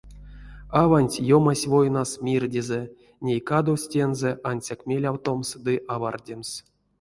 Аванть 0.83 1.21
ёмась 1.35 1.67
войнас 1.71 2.11
мирдезэ, 2.25 2.81
ней 3.25 3.39
кадовсь 3.49 3.89
тензэ 3.91 4.31
ансяк 4.49 4.79
мелявтомс 4.89 5.49
ды 5.65 5.73
авардемс. 5.93 6.49